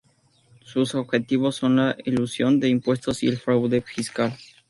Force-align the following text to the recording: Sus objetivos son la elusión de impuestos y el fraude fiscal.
Sus 0.63 0.95
objetivos 0.95 1.57
son 1.57 1.75
la 1.75 1.95
elusión 2.05 2.59
de 2.59 2.69
impuestos 2.69 3.21
y 3.21 3.27
el 3.27 3.37
fraude 3.37 3.81
fiscal. 3.81 4.35